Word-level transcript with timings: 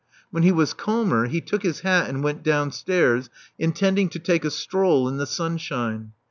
When 0.31 0.41
he 0.41 0.51
was 0.51 0.73
calmer, 0.73 1.27
he 1.27 1.41
took 1.41 1.61
his 1.61 1.81
hat 1.81 2.09
and 2.09 2.23
went 2.23 2.41
downstairs, 2.41 3.29
intend 3.59 3.99
ing 3.99 4.09
to 4.09 4.17
take 4.17 4.43
a 4.43 4.49
stroll 4.49 5.07
in 5.07 5.17
the 5.17 5.27
sunshine. 5.27 6.13